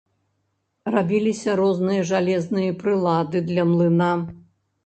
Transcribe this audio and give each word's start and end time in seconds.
Рабіліся 0.95 1.55
розныя 1.61 2.07
жалезныя 2.13 2.73
прылады 2.81 3.43
для 3.51 3.63
млына. 3.75 4.13